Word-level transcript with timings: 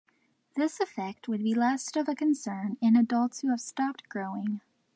This 0.55 0.79
effect 0.79 1.27
would 1.27 1.43
be 1.43 1.53
less 1.53 1.95
of 1.95 2.09
a 2.09 2.15
concern 2.15 2.75
in 2.81 2.95
adults 2.95 3.41
who 3.41 3.49
have 3.51 3.61
stopped 3.61 4.09
growing. 4.09 4.61